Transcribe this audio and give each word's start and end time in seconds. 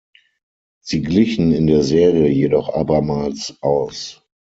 Sie 0.83 1.03
glichen 1.03 1.53
in 1.53 1.67
der 1.67 1.83
Serie 1.83 2.27
jedoch 2.27 2.69
abermals 2.73 3.55
aus. 3.61 4.23